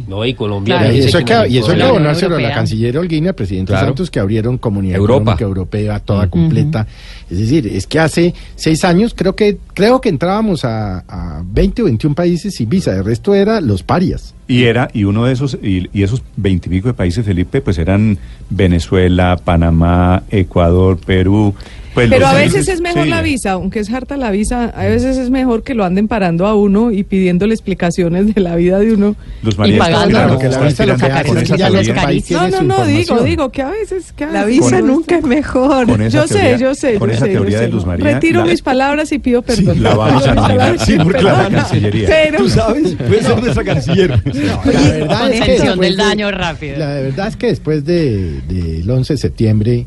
No, 0.08 0.24
y 0.24 0.34
Colombia. 0.34 0.78
Claro. 0.78 0.94
y 0.94 0.98
eso 1.00 1.18
hay 1.18 1.24
que, 1.24 1.48
y 1.48 1.58
eso 1.58 1.68
hay 1.68 1.72
que 1.74 1.78
la 1.78 1.84
Unión 1.86 1.96
abonárselo 1.96 2.36
a 2.36 2.40
la 2.40 2.52
canciller 2.54 2.98
Holguín, 2.98 3.28
al 3.28 3.34
presidente 3.34 3.72
Claro. 3.72 3.86
Santos, 3.88 4.10
que 4.10 4.20
abrieron 4.20 4.58
comunidad 4.58 4.96
Europa. 4.96 5.20
económica 5.22 5.44
europea 5.44 6.00
toda 6.00 6.28
completa. 6.28 6.86
Es 7.30 7.38
decir, 7.38 7.66
es 7.66 7.86
que 7.86 7.98
hace 7.98 8.34
seis 8.56 8.84
años 8.84 9.14
creo 9.16 9.34
que 9.36 9.58
creo 9.74 10.00
que 10.00 10.08
entrábamos 10.08 10.64
a, 10.64 11.04
a 11.08 11.42
20 11.44 11.82
o 11.82 11.84
21 11.86 12.14
países 12.14 12.54
sin 12.54 12.68
visa. 12.68 12.94
El 12.96 13.04
resto 13.04 13.34
era 13.34 13.60
los 13.60 13.82
parias. 13.82 14.34
Y 14.50 14.64
era, 14.64 14.90
y 14.92 15.04
uno 15.04 15.24
de 15.24 15.32
esos, 15.32 15.56
y, 15.62 15.88
y 15.92 16.02
esos 16.02 16.22
veintipico 16.36 16.88
de 16.88 16.94
países, 16.94 17.24
Felipe, 17.24 17.60
pues 17.60 17.78
eran 17.78 18.18
Venezuela, 18.50 19.38
Panamá, 19.42 20.22
Ecuador, 20.30 20.98
Perú. 20.98 21.54
Pues 21.94 22.08
Pero 22.08 22.20
los 22.20 22.28
a 22.28 22.32
países- 22.34 22.52
veces 22.60 22.74
es 22.74 22.80
mejor 22.80 23.02
sí. 23.02 23.08
la 23.10 23.20
visa, 23.20 23.50
aunque 23.52 23.80
es 23.80 23.90
harta 23.92 24.16
la 24.16 24.30
visa, 24.30 24.66
a 24.66 24.84
veces 24.86 25.16
es 25.18 25.28
mejor 25.30 25.64
que 25.64 25.74
lo 25.74 25.84
anden 25.84 26.06
parando 26.06 26.46
a 26.46 26.54
uno 26.54 26.92
y 26.92 27.02
pidiéndole 27.02 27.52
explicaciones 27.52 28.32
de 28.32 28.40
la 28.40 28.54
vida 28.54 28.78
de 28.78 28.92
uno. 28.94 29.16
María, 29.58 29.74
Y 29.74 29.78
pagando. 29.78 30.18
la 30.20 30.26
visa 30.60 30.86
lo 30.86 30.96
que 30.96 31.06
hace 31.06 31.40
es 31.42 31.50
que 31.50 31.58
ya 31.58 31.68
los 31.68 31.88
los 31.88 31.96
países 31.98 32.30
No, 32.30 32.48
no, 32.48 32.62
no, 32.62 32.86
digo, 32.86 33.18
digo 33.24 33.50
que 33.50 33.62
a 33.62 33.70
veces... 33.70 34.12
Que 34.12 34.22
a 34.22 34.30
La 34.30 34.44
veces- 34.44 34.62
visa 34.66 34.80
nunca 34.82 35.16
es 35.18 35.24
mejor. 35.24 36.08
Yo 36.10 36.28
sé, 36.28 36.56
yo 36.60 36.76
sé, 36.76 36.94
con 36.94 37.08
yo 37.08 37.14
esa 37.16 37.24
sé, 37.26 37.32
teoría 37.32 37.60
de. 37.60 37.68
Luz 37.70 37.84
María, 37.84 38.04
Retiro 38.14 38.40
la- 38.44 38.46
mis 38.52 38.62
palabras 38.62 39.10
y 39.10 39.18
pido 39.18 39.42
perdón. 39.42 39.82
la 39.82 39.94
vamos 39.96 40.26
a 40.28 40.34
palabras 40.36 40.84
sí, 40.84 40.96
porque 41.02 41.22
la. 41.24 41.48
Cancillería. 41.48 42.06
Pero, 42.08 42.38
Tú 42.38 42.48
sabes, 42.50 42.94
puede 42.94 43.20
ser 43.22 43.40
nuestra 43.42 43.64
canciller. 43.64 44.22
No, 44.46 44.72
la 44.72 44.80
verdad 44.82 45.32
es 45.32 45.40
que 45.42 45.60
del 45.60 45.78
de- 45.78 45.96
daño 45.96 46.30
rápido. 46.30 46.78
La 46.78 46.86
verdad 46.94 47.28
es 47.28 47.36
que 47.36 47.46
después 47.48 47.84
de- 47.84 48.40
del 48.42 48.90
11 48.90 49.14
de 49.14 49.18
septiembre 49.18 49.86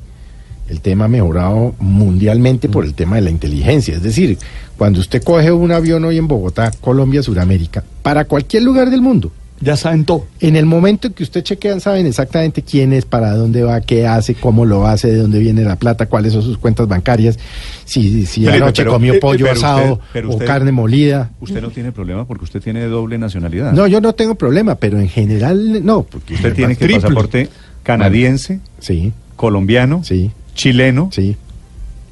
el 0.70 0.80
tema 0.82 1.06
ha 1.06 1.08
mejorado 1.10 1.76
mundialmente 1.80 2.70
por 2.70 2.86
el 2.86 2.94
tema 2.94 3.18
de 3.18 3.22
la 3.24 3.30
inteligencia. 3.30 3.96
Es 3.96 4.04
decir, 4.04 4.38
cuando 4.78 5.00
usted 5.00 5.22
coge 5.22 5.52
un 5.52 5.72
avión 5.72 6.04
hoy 6.06 6.18
en 6.18 6.28
Bogotá, 6.28 6.72
Colombia, 6.82 7.22
Suramérica, 7.22 7.84
para 8.02 8.26
cualquier 8.26 8.64
lugar 8.64 8.90
del 8.90 9.02
mundo, 9.02 9.32
Ya 9.64 9.78
saben 9.78 10.04
todo. 10.04 10.26
en 10.40 10.56
el 10.56 10.66
momento 10.66 11.08
en 11.08 11.14
que 11.14 11.24
usted 11.24 11.42
chequean, 11.44 11.80
saben 11.80 12.06
exactamente 12.06 12.62
quién 12.64 12.92
es, 12.92 13.06
para 13.06 13.32
dónde 13.36 13.64
va, 13.64 13.80
qué 13.82 14.06
hace, 14.08 14.36
cómo 14.36 14.66
lo 14.66 14.86
hace, 14.88 15.08
de 15.10 15.18
dónde 15.18 15.40
viene 15.40 15.64
la 15.64 15.78
plata, 15.78 16.08
cuáles 16.08 16.34
son 16.34 16.42
sus 16.42 16.58
cuentas 16.58 16.88
bancarias, 16.88 17.40
si, 17.86 18.26
si 18.26 18.44
Felipe, 18.44 18.64
anoche 18.64 18.82
pero- 18.84 18.92
comió 18.94 19.14
eh, 19.14 19.20
pollo 19.20 19.46
pero 19.46 19.58
asado 19.58 20.00
pero 20.12 20.30
o 20.30 20.34
usted- 20.34 20.46
carne 20.46 20.72
molida. 20.72 21.32
Usted 21.40 21.62
no 21.62 21.70
tiene 21.70 21.92
problema 21.92 22.26
porque 22.26 22.44
usted 22.44 22.62
tiene 22.62 22.86
doble 22.88 23.18
nacionalidad. 23.18 23.72
No, 23.74 23.88
yo 23.88 24.02
no 24.02 24.14
tengo 24.14 24.36
problema, 24.36 24.76
pero 24.76 25.00
en 25.00 25.08
general 25.08 25.86
no, 25.86 26.04
porque 26.04 26.34
Usted 26.34 26.54
tiene 26.54 26.76
que 26.76 26.86
triple. 26.86 27.02
pasaporte 27.02 27.50
canadiense, 27.84 28.60
Sí, 28.80 29.14
colombiano, 29.36 30.04
sí, 30.04 30.32
chileno. 30.56 31.10
sí. 31.12 31.36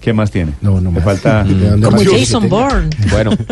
¿Qué 0.01 0.13
más 0.13 0.31
tiene? 0.31 0.53
No, 0.61 0.81
no 0.81 0.89
Le 0.89 0.95
más. 0.95 1.03
falta. 1.05 1.43
¿De 1.45 1.69
dónde 1.69 1.85
Como 1.87 2.03
Jason? 2.03 2.49
Bourne. 2.49 2.89
Bueno, 3.11 3.31
de 3.31 3.45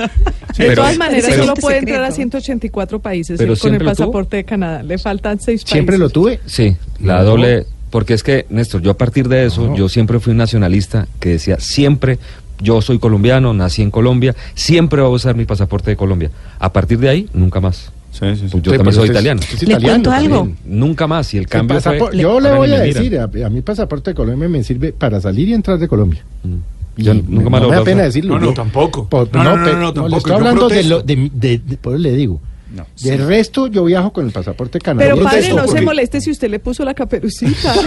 pero- 0.57 0.75
todas 0.75 0.97
maneras, 0.97 1.25
pero- 1.29 1.43
solo 1.43 1.53
puede 1.55 1.77
entrar 1.77 2.03
a 2.03 2.11
184 2.11 2.99
países 2.99 3.37
Pero 3.37 3.55
con 3.55 3.73
el 3.75 3.83
pasaporte 3.85 4.37
de 4.37 4.43
Canadá. 4.43 4.83
Le 4.83 4.97
faltan 4.97 5.39
seis 5.39 5.61
países. 5.61 5.69
Siempre 5.71 5.97
lo 5.97 6.09
tuve. 6.09 6.39
Sí, 6.45 6.75
la 7.01 7.19
No. 7.19 7.23
doble, 7.25 7.65
porque 7.91 8.13
es 8.15 8.23
que, 8.23 8.45
Néstor, 8.49 8.81
yo 8.81 8.91
a 8.91 8.97
partir 8.97 9.27
de 9.29 9.45
eso, 9.45 9.67
No. 9.67 9.75
yo 9.75 9.87
siempre 9.89 10.19
fui 10.19 10.31
un 10.31 10.37
nacionalista 10.37 11.07
que 11.19 11.29
decía 11.29 11.57
siempre 11.59 12.19
yo 12.61 12.81
soy 12.81 12.99
colombiano, 12.99 13.53
nací 13.53 13.81
en 13.81 13.89
Colombia, 13.89 14.35
siempre 14.53 15.01
voy 15.01 15.11
a 15.11 15.13
usar 15.15 15.33
mi 15.35 15.45
pasaporte 15.45 15.91
de 15.91 15.95
Colombia. 15.95 16.29
A 16.59 16.73
partir 16.73 16.99
de 16.99 17.07
ahí, 17.07 17.29
nunca 17.33 17.61
más. 17.61 17.91
Sí, 18.11 18.25
sí, 18.35 18.35
sí. 18.35 18.47
Pues 18.51 18.63
yo 18.63 18.71
Sí, 18.71 18.77
también 18.77 18.93
soy 18.95 19.03
es- 19.05 19.09
italiano. 19.11 19.41
es 19.41 19.63
italiano 19.63 19.81
cuento 19.93 20.11
algo. 20.11 20.35
también. 20.37 20.57
Nunca 20.65 21.07
más. 21.07 21.33
Y 21.33 21.37
el 21.37 21.43
El 21.43 21.49
cambio 21.49 21.79
fue... 21.79 21.99
yo 22.17 22.39
le 22.39 22.51
voy 22.53 22.73
a 22.73 22.77
me 22.79 22.85
decir, 22.85 23.17
a, 23.19 23.23
a 23.23 23.49
mi 23.49 23.61
pasaporte 23.61 24.11
de 24.11 24.15
Colombia 24.15 24.49
me 24.49 24.63
sirve 24.63 24.91
para 24.93 25.21
salir 25.21 25.47
y 25.49 25.53
entrar 25.53 25.77
de 25.77 25.87
Colombia. 25.87 26.23
Mm. 26.43 26.55
Yo 27.01 27.13
me- 27.13 27.21
nunca 27.27 27.49
más 27.49 27.61
no 27.61 27.69
me 27.69 27.75
da 27.75 27.83
pena 27.83 28.03
decirlo. 28.03 28.33
No, 28.35 28.39
no, 28.41 28.45
yo- 28.47 28.53
tampoco. 28.53 29.07
Por- 29.07 29.33
No, 29.33 29.43
no, 29.43 29.55
no, 29.57 29.57
no, 29.57 29.87
le 29.87 29.93
tampoco, 29.93 30.17
estoy 30.17 30.29
yo 30.31 30.35
hablando 30.37 30.69
de 30.69 30.83
lo 30.83 31.01
de, 31.01 31.29
de- 31.33 31.57
de- 31.59 31.77
por 31.77 31.93
eso 31.93 32.01
le 32.03 32.13
digo. 32.13 32.41
No, 32.75 32.85
De 33.01 33.17
resto, 33.17 33.65
yo 33.67 33.83
viajo 33.85 34.13
con 34.13 34.25
el 34.25 34.31
pasaporte 34.31 34.79
canadiense. 34.79 35.15
Pero 35.17 35.27
padre, 35.29 35.53
no 35.53 35.67
se 35.67 35.81
moleste 35.81 36.21
si 36.21 36.29
usted 36.29 36.49
le 36.51 36.59
puso 36.59 36.85
la 36.85 36.93
caperucita. 36.93 37.73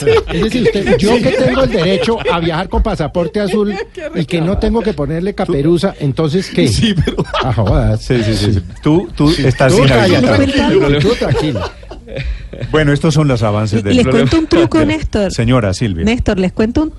Sí, 0.00 0.06
Es 0.32 0.42
decir, 0.42 0.62
usted- 0.64 0.96
yo 0.98 1.16
que 1.16 1.30
tengo 1.30 1.62
el 1.62 1.70
derecho 1.70 2.18
a 2.32 2.40
viajar 2.40 2.68
con 2.68 2.82
pasaporte 2.82 3.40
azul 3.40 3.72
y 4.14 4.24
que 4.24 4.40
no 4.40 4.58
tengo 4.58 4.82
que 4.82 4.92
ponerle 4.92 5.34
caperuza, 5.34 5.94
entonces 6.00 6.50
¿qué? 6.50 6.66
Sí, 6.68 6.94
pero- 7.04 7.24
Ah, 7.42 7.52
jodas. 7.52 8.02
Sí, 8.02 8.22
sí, 8.24 8.34
sí. 8.36 8.52
sí. 8.54 8.62
Tú, 8.82 9.08
tú 9.14 9.30
estás 9.30 9.72
Tú 9.72 9.78
sin 9.78 11.00
tú 11.00 11.14
tranquilo. 11.14 11.60
Bueno, 12.70 12.92
estos 12.92 13.14
son 13.14 13.28
los 13.28 13.42
avances 13.42 13.82
del 13.82 13.96
Les 13.96 14.06
cuento 14.06 14.38
un 14.38 14.46
truco, 14.46 14.84
Néstor. 14.84 15.32
Señora 15.32 15.72
Silvia. 15.74 16.04
Néstor, 16.04 16.38
les 16.38 16.52
cuento 16.52 16.82
un 16.84 16.92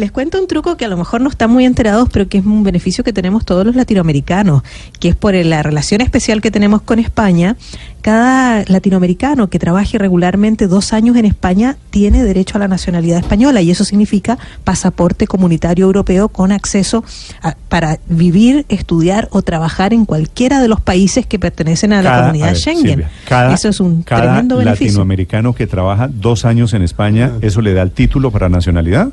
les 0.00 0.10
cuento 0.10 0.40
un 0.40 0.46
truco 0.48 0.76
que 0.76 0.84
a 0.84 0.88
lo 0.88 0.96
mejor 0.96 1.20
no 1.20 1.28
están 1.28 1.50
muy 1.50 1.64
enterados, 1.64 2.08
pero 2.12 2.26
que 2.28 2.38
es 2.38 2.44
un 2.46 2.64
beneficio 2.64 3.04
que 3.04 3.12
tenemos 3.12 3.44
todos 3.44 3.64
los 3.64 3.76
latinoamericanos, 3.76 4.62
que 4.98 5.10
es 5.10 5.16
por 5.16 5.34
la 5.34 5.62
relación 5.62 6.00
especial 6.00 6.40
que 6.40 6.50
tenemos 6.50 6.82
con 6.82 6.98
España. 6.98 7.56
Cada 8.00 8.64
latinoamericano 8.66 9.50
que 9.50 9.58
trabaje 9.58 9.98
regularmente 9.98 10.66
dos 10.68 10.94
años 10.94 11.16
en 11.16 11.26
España 11.26 11.76
tiene 11.90 12.24
derecho 12.24 12.56
a 12.56 12.60
la 12.60 12.66
nacionalidad 12.68 13.18
española 13.18 13.60
y 13.60 13.70
eso 13.70 13.84
significa 13.84 14.38
pasaporte 14.64 15.26
comunitario 15.26 15.84
europeo 15.84 16.28
con 16.28 16.50
acceso 16.50 17.04
a- 17.42 17.56
para 17.68 17.98
vivir, 18.08 18.64
estudiar 18.70 19.28
o 19.32 19.42
trabajar 19.42 19.92
en 19.92 20.06
cualquiera 20.06 20.60
de 20.62 20.68
los 20.68 20.80
países 20.80 21.26
que 21.26 21.38
pertenecen 21.38 21.92
a 21.92 22.02
la 22.02 22.10
Cada- 22.10 22.20
comunidad 22.22 22.48
a 22.48 22.52
ver, 22.52 22.60
Schengen. 22.60 22.86
Silvia, 22.90 23.10
cada- 23.28 23.52
eso 23.54 23.68
es 23.68 23.80
un 23.80 24.02
cada 24.02 24.22
tremendo 24.22 24.56
beneficio. 24.56 24.86
latinoamericano 24.86 25.52
que 25.54 25.66
trabaja 25.66 26.08
dos 26.08 26.46
años 26.46 26.72
en 26.72 26.80
España, 26.82 27.32
¿eso 27.42 27.60
le 27.60 27.74
da 27.74 27.82
el 27.82 27.90
título 27.90 28.30
para 28.30 28.48
nacionalidad? 28.48 29.10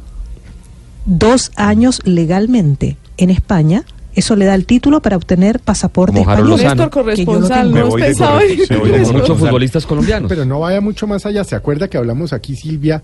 Dos 1.08 1.52
años 1.56 2.02
legalmente 2.06 2.98
en 3.18 3.32
España, 3.32 3.84
eso 4.14 4.36
le 4.36 4.46
da 4.46 4.56
el 4.56 4.66
título 4.66 5.02
para 5.02 5.16
obtener 5.16 5.60
pasaporte 5.60 6.24
Como 6.24 6.32
español. 6.32 6.90
Corresponsal, 6.90 7.72
¿no 7.72 7.88
muchos 7.88 9.40
futbolistas 9.40 9.86
colombianos. 9.86 10.30
Pero 10.30 10.46
no 10.46 10.60
vaya 10.60 10.82
mucho 10.82 11.08
más 11.08 11.26
allá. 11.26 11.44
¿Se 11.44 11.56
acuerda 11.56 11.88
que 11.88 11.98
hablamos 11.98 12.34
aquí, 12.34 12.56
Silvia? 12.56 13.02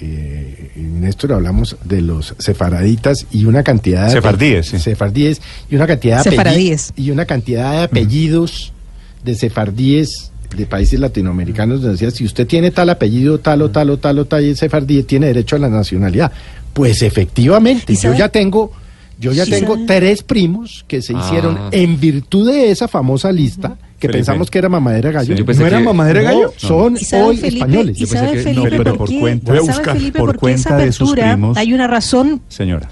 Eh, 0.00 0.72
Néstor, 0.74 1.34
hablamos 1.34 1.76
de 1.84 2.00
los 2.00 2.34
sefaraditas 2.38 3.26
y 3.30 3.44
una 3.44 3.62
cantidad 3.62 4.06
de 4.06 4.12
Sefardíes, 4.12 4.66
sí. 4.66 4.78
sefardíes 4.80 5.40
y 5.70 5.76
una 5.76 5.86
cantidad 5.86 6.24
de 6.24 6.80
y 6.96 7.10
una 7.10 7.24
cantidad 7.24 7.72
de 7.72 7.82
apellidos 7.82 8.72
de 9.22 9.36
sefardíes 9.36 10.32
de 10.56 10.66
países 10.66 10.98
latinoamericanos 10.98 11.82
donde 11.82 11.92
decía 11.92 12.10
si 12.10 12.24
usted 12.24 12.46
tiene 12.46 12.70
tal 12.70 12.90
apellido 12.90 13.38
tal 13.38 13.62
o 13.62 13.70
tal 13.70 13.90
o 13.90 13.98
tal 13.98 14.18
o 14.18 14.24
tal 14.24 14.56
sefardí 14.56 15.02
tiene 15.04 15.26
derecho 15.26 15.56
a 15.56 15.60
la 15.60 15.68
nacionalidad. 15.68 16.32
Pues 16.72 17.02
efectivamente, 17.02 17.92
¿Y 17.92 17.96
yo 17.96 18.14
ya 18.14 18.28
tengo 18.28 18.72
yo 19.18 19.30
ya 19.32 19.44
¿Y 19.46 19.50
tengo 19.50 19.74
sabe? 19.74 19.86
tres 19.86 20.22
primos 20.24 20.84
que 20.88 21.00
se 21.00 21.14
Ah. 21.14 21.22
hicieron 21.24 21.58
en 21.70 22.00
virtud 22.00 22.50
de 22.50 22.70
esa 22.72 22.88
famosa 22.88 23.30
lista 23.30 23.76
que 24.00 24.08
Felipe. 24.08 24.18
pensamos 24.18 24.50
que 24.50 24.58
era 24.58 24.68
mamadera 24.68 25.10
de 25.10 25.14
gallo. 25.14 25.34
Sí. 25.34 25.38
Yo 25.38 25.46
pensé 25.46 25.60
¿No 25.60 25.68
era 25.68 25.78
que- 25.78 25.84
mamadera 25.84 26.22
No, 26.22 26.26
gallo? 26.28 26.54
son 26.56 26.96
¿Y 26.96 27.04
sabe 27.04 27.22
hoy 27.22 27.36
Felipe, 27.36 27.56
españoles. 27.58 27.96
¿y 27.96 28.00
Yo 28.00 28.06
pensé 28.08 28.18
sabe 28.24 28.36
que- 28.36 28.42
Felipe 28.42 28.70
no, 28.70 28.76
pero 28.78 28.84
por 28.90 28.98
por 28.98 29.08
qué? 29.10 29.20
cuenta- 29.20 29.52
Voy 29.52 29.58
a 29.58 29.60
¿Sabe 29.60 29.72
buscar. 29.76 29.96
Felipe 29.96 30.18
Por 30.18 30.36
cuenta 30.38 30.60
esa 30.60 30.76
de 30.76 30.92
sus 30.92 31.10
apertura? 31.12 31.32
primos. 31.34 31.56
Hay 31.56 31.72
una 31.72 31.86
razón 31.86 32.42
Señora. 32.48 32.90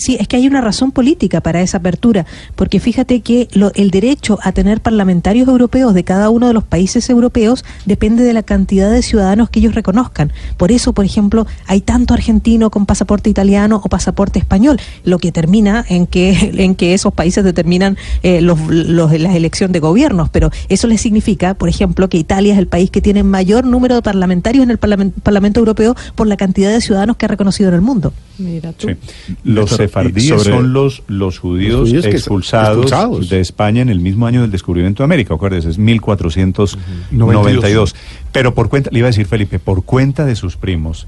Sí, 0.00 0.16
es 0.18 0.26
que 0.28 0.36
hay 0.36 0.46
una 0.46 0.62
razón 0.62 0.92
política 0.92 1.42
para 1.42 1.60
esa 1.60 1.76
apertura, 1.76 2.24
porque 2.56 2.80
fíjate 2.80 3.20
que 3.20 3.48
lo- 3.52 3.70
el 3.74 3.90
derecho 3.90 4.38
a 4.42 4.52
tener 4.52 4.80
parlamentarios 4.80 5.46
europeos 5.46 5.92
de 5.92 6.04
cada 6.04 6.30
uno 6.30 6.48
de 6.48 6.54
los 6.54 6.64
países 6.64 7.10
europeos 7.10 7.64
depende 7.84 8.24
de 8.24 8.32
la 8.32 8.42
cantidad 8.42 8.90
de 8.90 9.02
ciudadanos 9.02 9.50
que 9.50 9.60
ellos 9.60 9.74
reconozcan. 9.74 10.32
Por 10.56 10.72
eso, 10.72 10.94
por 10.94 11.04
ejemplo, 11.04 11.46
hay 11.66 11.82
tanto 11.82 12.14
argentino 12.14 12.70
con 12.70 12.86
pasaporte 12.86 13.28
italiano 13.28 13.82
o 13.84 13.88
pasaporte 13.90 14.38
español, 14.38 14.80
lo 15.04 15.18
que 15.18 15.32
termina 15.32 15.84
en 15.88 16.06
que 16.06 16.30
en 16.64 16.74
que 16.76 16.94
esos 16.94 17.12
países 17.12 17.44
determinan 17.44 17.98
eh, 18.22 18.40
los, 18.40 18.58
los- 18.68 19.12
la 19.20 19.36
elección 19.36 19.70
de 19.72 19.80
gobiernos, 19.80 20.30
pero 20.30 20.50
eso 20.70 20.86
les 20.86 21.02
significa, 21.02 21.52
por 21.52 21.68
ejemplo, 21.68 22.08
que 22.08 22.16
Italia 22.16 22.54
es 22.54 22.58
el 22.58 22.68
país 22.68 22.90
que 22.90 23.02
tiene 23.02 23.22
mayor 23.22 23.66
número 23.66 23.96
de 23.96 24.02
parlamentarios 24.02 24.62
en 24.64 24.70
el 24.70 24.78
Parlamen- 24.80 25.12
Parlamento 25.22 25.60
Europeo 25.60 25.94
por 26.14 26.26
la 26.26 26.38
cantidad 26.38 26.70
de 26.70 26.80
ciudadanos 26.80 27.16
que 27.18 27.26
ha 27.26 27.28
reconocido 27.28 27.68
en 27.68 27.74
el 27.74 27.80
mundo. 27.82 28.14
Mira 28.38 28.72
tú. 28.72 28.88
Sí. 28.88 28.96
Los 29.44 29.78
sefardíes 29.90 30.42
son 30.42 30.72
los, 30.72 31.02
los 31.08 31.38
judíos, 31.38 31.80
Los 31.80 31.88
judíos 31.88 32.04
que 32.04 32.10
expulsados, 32.12 32.84
expulsados. 32.84 33.28
de 33.28 33.40
España 33.40 33.82
en 33.82 33.88
el 33.88 34.00
mismo 34.00 34.26
año 34.26 34.42
del 34.42 34.50
descubrimiento 34.50 35.02
de 35.02 35.04
América, 35.04 35.34
acuérdense, 35.34 35.70
es 35.70 35.78
1492. 35.78 37.94
Pero 38.32 38.54
por 38.54 38.68
cuenta, 38.68 38.90
le 38.92 39.00
iba 39.00 39.06
a 39.06 39.10
decir 39.10 39.26
Felipe, 39.26 39.58
por 39.58 39.84
cuenta 39.84 40.24
de 40.24 40.36
sus 40.36 40.56
primos 40.56 41.06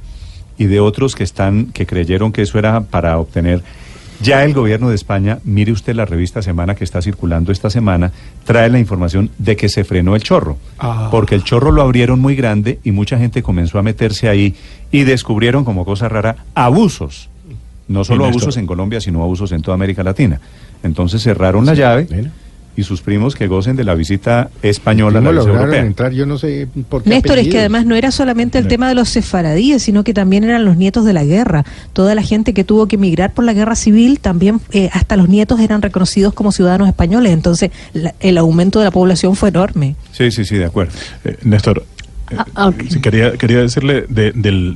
y 0.58 0.66
de 0.66 0.80
otros 0.80 1.14
que 1.14 1.24
están, 1.24 1.66
que 1.66 1.86
creyeron 1.86 2.32
que 2.32 2.42
eso 2.42 2.58
era 2.58 2.82
para 2.82 3.18
obtener. 3.18 3.62
Ya 4.20 4.44
el 4.44 4.54
gobierno 4.54 4.88
de 4.88 4.94
España, 4.94 5.40
mire 5.42 5.72
usted 5.72 5.96
la 5.96 6.04
revista 6.04 6.42
Semana 6.42 6.76
que 6.76 6.84
está 6.84 7.02
circulando 7.02 7.50
esta 7.50 7.70
semana, 7.70 8.12
trae 8.44 8.68
la 8.68 8.78
información 8.78 9.30
de 9.38 9.56
que 9.56 9.68
se 9.68 9.82
frenó 9.82 10.14
el 10.14 10.22
chorro. 10.22 10.58
Ah. 10.78 11.08
Porque 11.10 11.34
el 11.34 11.42
chorro 11.42 11.72
lo 11.72 11.82
abrieron 11.82 12.20
muy 12.20 12.36
grande 12.36 12.78
y 12.84 12.92
mucha 12.92 13.18
gente 13.18 13.42
comenzó 13.42 13.80
a 13.80 13.82
meterse 13.82 14.28
ahí 14.28 14.54
y 14.92 15.02
descubrieron 15.02 15.64
como 15.64 15.84
cosa 15.84 16.08
rara 16.08 16.36
abusos. 16.54 17.30
No 17.88 18.04
solo 18.04 18.24
abusos 18.26 18.56
en 18.56 18.66
Colombia, 18.66 19.00
sino 19.00 19.22
abusos 19.22 19.52
en 19.52 19.62
toda 19.62 19.74
América 19.74 20.02
Latina. 20.02 20.40
Entonces 20.82 21.22
cerraron 21.22 21.66
la 21.66 21.74
llave 21.74 22.06
Bueno. 22.08 22.30
y 22.76 22.84
sus 22.84 23.02
primos 23.02 23.34
que 23.36 23.48
gocen 23.48 23.76
de 23.76 23.84
la 23.84 23.94
visita 23.94 24.48
española 24.62 25.18
a 25.18 25.20
no 25.22 25.30
la 25.30 25.40
lograron 25.40 25.60
europea. 25.64 25.82
entrar, 25.84 26.12
yo 26.12 26.24
no 26.24 26.38
sé 26.38 26.66
por 26.88 27.02
qué. 27.02 27.10
Néstor, 27.10 27.38
es 27.38 27.48
que 27.48 27.58
además 27.58 27.84
no 27.84 27.94
era 27.94 28.10
solamente 28.10 28.56
el 28.58 28.64
No. 28.64 28.70
tema 28.70 28.88
de 28.88 28.94
los 28.94 29.10
sefaradíes, 29.10 29.82
sino 29.82 30.04
que 30.04 30.14
también 30.14 30.44
eran 30.44 30.64
los 30.64 30.76
nietos 30.78 31.04
de 31.04 31.12
la 31.12 31.24
guerra. 31.24 31.64
Toda 31.92 32.14
la 32.14 32.22
gente 32.22 32.54
que 32.54 32.64
tuvo 32.64 32.86
que 32.88 32.96
emigrar 32.96 33.34
por 33.34 33.44
la 33.44 33.52
guerra 33.52 33.74
civil, 33.76 34.20
también 34.20 34.60
eh, 34.70 34.88
hasta 34.92 35.16
los 35.16 35.28
nietos 35.28 35.60
eran 35.60 35.82
reconocidos 35.82 36.32
como 36.32 36.50
ciudadanos 36.50 36.88
españoles. 36.88 37.32
Entonces, 37.32 37.70
la- 37.92 38.14
el 38.20 38.38
aumento 38.38 38.78
de 38.78 38.86
la 38.86 38.90
población 38.90 39.36
fue 39.36 39.50
enorme. 39.50 39.96
Sí, 40.12 40.30
sí, 40.30 40.44
sí, 40.46 40.56
de 40.56 40.64
acuerdo. 40.64 40.92
Eh, 41.24 41.36
Néstor, 41.42 41.84
eh, 42.32 42.36
Ah, 42.38 42.46
ah, 42.54 42.72
quería, 43.02 43.32
quería 43.32 43.58
decirle 43.58 44.06
de 44.08 44.32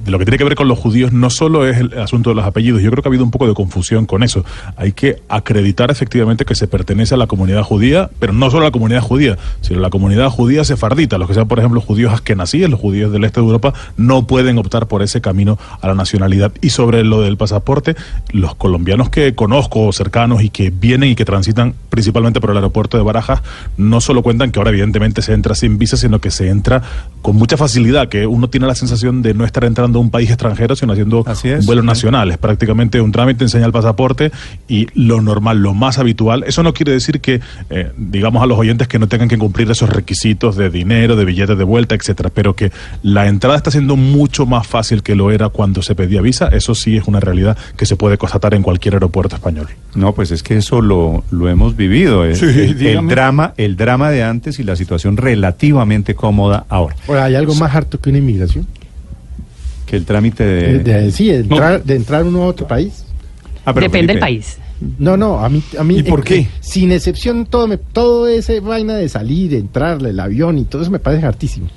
lo 0.06 0.18
que 0.18 0.24
tiene 0.24 0.38
que 0.38 0.44
ver 0.44 0.54
con 0.54 0.68
los 0.68 0.78
judíos, 0.78 1.12
no 1.12 1.30
solo 1.30 1.66
es 1.66 1.78
el 1.78 1.98
asunto 1.98 2.30
de 2.30 2.36
los 2.36 2.44
apellidos, 2.44 2.82
yo 2.82 2.90
creo 2.90 3.02
que 3.02 3.08
ha 3.08 3.10
habido 3.10 3.24
un 3.24 3.30
poco 3.30 3.46
de 3.46 3.54
confusión 3.54 4.06
con 4.06 4.22
eso. 4.22 4.44
Hay 4.76 4.92
que 4.92 5.22
acreditar 5.28 5.90
efectivamente 5.90 6.44
que 6.44 6.54
se 6.54 6.68
pertenece 6.68 7.14
a 7.14 7.18
la 7.18 7.26
comunidad 7.26 7.62
judía, 7.62 8.10
pero 8.18 8.32
no 8.32 8.50
solo 8.50 8.62
a 8.62 8.68
la 8.68 8.72
comunidad 8.72 9.00
judía, 9.00 9.38
sino 9.60 9.78
a 9.78 9.82
la 9.82 9.90
comunidad 9.90 10.28
judía 10.30 10.64
sefardita. 10.64 11.18
Los 11.18 11.28
que 11.28 11.34
sean, 11.34 11.48
por 11.48 11.58
ejemplo, 11.58 11.80
judíos 11.80 12.12
askenazíes, 12.12 12.68
los 12.68 12.80
judíos 12.80 13.12
del 13.12 13.24
este 13.24 13.40
de 13.40 13.46
Europa, 13.46 13.74
no 13.96 14.26
pueden 14.26 14.58
optar 14.58 14.88
por 14.88 15.02
ese 15.02 15.20
camino 15.20 15.58
a 15.80 15.86
la 15.86 15.94
nacionalidad. 15.94 16.52
Y 16.60 16.70
sobre 16.70 17.04
lo 17.04 17.22
del 17.22 17.36
pasaporte, 17.36 17.96
los 18.32 18.54
colombianos 18.54 19.10
que 19.10 19.34
conozco 19.34 19.92
cercanos 19.92 20.42
y 20.42 20.50
que 20.50 20.70
vienen 20.70 21.10
y 21.10 21.14
que 21.14 21.24
transitan 21.24 21.74
principalmente 21.88 22.40
por 22.40 22.50
el 22.50 22.56
aeropuerto 22.56 22.96
de 22.96 23.02
Barajas, 23.04 23.42
no 23.76 24.00
solo 24.00 24.22
cuentan 24.22 24.50
que 24.50 24.58
ahora 24.58 24.70
evidentemente 24.70 25.22
se 25.22 25.32
entra 25.32 25.54
sin 25.54 25.78
visa, 25.78 25.96
sino 25.96 26.20
que 26.20 26.30
se 26.30 26.48
entra 26.48 26.82
con 27.22 27.36
mucha 27.36 27.45
facilidad, 27.56 28.08
que 28.08 28.26
uno 28.26 28.48
tiene 28.48 28.66
la 28.66 28.74
sensación 28.74 29.22
de 29.22 29.34
no 29.34 29.44
estar 29.44 29.64
entrando 29.64 29.98
a 29.98 30.02
un 30.02 30.10
país 30.10 30.30
extranjero, 30.30 30.74
sino 30.74 30.92
haciendo 30.94 31.22
Así 31.26 31.48
es. 31.50 31.60
un 31.60 31.66
vuelo 31.66 31.82
Sí. 31.82 31.86
nacional. 31.86 32.30
Es 32.30 32.38
prácticamente 32.38 33.00
un 33.00 33.12
trámite, 33.12 33.44
enseña 33.44 33.66
el 33.66 33.72
pasaporte 33.72 34.32
y 34.66 34.86
lo 34.94 35.20
normal, 35.20 35.58
lo 35.58 35.74
más 35.74 35.98
habitual. 35.98 36.44
Eso 36.46 36.62
no 36.62 36.72
quiere 36.72 36.92
decir 36.92 37.20
que, 37.20 37.40
eh, 37.70 37.92
digamos 37.98 38.42
a 38.42 38.46
los 38.46 38.58
oyentes, 38.58 38.88
que 38.88 38.98
no 38.98 39.06
tengan 39.06 39.28
que 39.28 39.36
cumplir 39.38 39.70
esos 39.70 39.90
requisitos 39.90 40.56
de 40.56 40.70
dinero, 40.70 41.14
de 41.14 41.24
billetes 41.26 41.58
de 41.58 41.64
vuelta, 41.64 41.94
etcétera, 41.94 42.30
pero 42.32 42.56
que 42.56 42.72
la 43.02 43.26
entrada 43.26 43.56
está 43.56 43.70
siendo 43.70 43.96
mucho 43.96 44.46
más 44.46 44.66
fácil 44.66 45.02
que 45.02 45.14
lo 45.14 45.30
era 45.30 45.50
cuando 45.50 45.82
se 45.82 45.94
pedía 45.94 46.22
visa. 46.22 46.48
Eso 46.48 46.74
sí 46.74 46.96
es 46.96 47.04
una 47.06 47.20
realidad 47.20 47.56
que 47.76 47.84
se 47.84 47.96
puede 47.96 48.16
constatar 48.16 48.54
en 48.54 48.62
cualquier 48.62 48.94
aeropuerto 48.94 49.36
español. 49.36 49.68
No, 49.94 50.14
pues 50.14 50.30
es 50.30 50.42
que 50.42 50.56
eso 50.56 50.80
lo, 50.80 51.24
lo 51.30 51.48
hemos 51.48 51.76
vivido. 51.76 52.24
El, 52.24 52.34
Sí, 52.36 52.46
el- 52.46 53.06
drama, 53.08 53.52
el 53.58 53.76
drama 53.76 54.10
de 54.10 54.22
antes 54.22 54.58
y 54.58 54.62
la 54.64 54.76
situación 54.76 55.16
relativamente 55.16 56.14
cómoda 56.14 56.64
ahora. 56.68 56.96
¿hay 57.08 57.34
algo 57.36 57.54
más 57.54 57.74
harto 57.74 58.00
que 58.00 58.10
una 58.10 58.18
inmigración? 58.18 58.66
Que 59.86 59.96
el 59.96 60.04
trámite 60.04 60.44
De, 60.44 60.78
de... 60.80 61.02
de- 61.02 61.12
sí, 61.12 61.28
de 61.28 61.36
entrar, 61.38 61.82
de 61.84 61.94
entrar 61.96 62.24
uno 62.24 62.42
a 62.42 62.46
otro 62.46 62.66
país. 62.66 63.04
Ah, 63.64 63.72
pero 63.74 63.86
Depende 63.86 64.14
del 64.14 64.20
país. 64.20 64.58
No, 64.98 65.16
no, 65.16 65.38
a 65.42 65.48
mí, 65.48 65.62
a 65.78 65.84
mí 65.84 65.98
¿Y 65.98 66.02
por 66.02 66.20
eh, 66.20 66.22
qué? 66.24 66.36
eh, 66.40 66.48
sin 66.60 66.92
excepción, 66.92 67.46
todo, 67.46 67.66
me, 67.66 67.78
todo 67.78 68.28
ese 68.28 68.60
vaina 68.60 68.94
de 68.94 69.08
salir, 69.08 69.50
de 69.50 69.58
entrar, 69.58 70.04
el 70.04 70.20
avión 70.20 70.58
y 70.58 70.64
todo 70.64 70.82
eso 70.82 70.90
me 70.90 70.98
parece 70.98 71.24
hartísimo. 71.24 71.68